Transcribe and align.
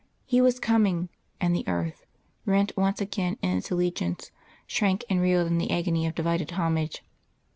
He 0.25 0.41
was 0.41 0.59
coming, 0.59 1.09
and 1.39 1.55
the 1.55 1.63
earth, 1.67 2.07
rent 2.43 2.71
once 2.75 2.99
again 3.01 3.37
in 3.43 3.55
its 3.59 3.69
allegiance, 3.69 4.31
shrank 4.65 5.03
and 5.11 5.21
reeled 5.21 5.45
in 5.45 5.59
the 5.59 5.69
agony 5.69 6.07
of 6.07 6.15
divided 6.15 6.49
homage.... 6.49 7.03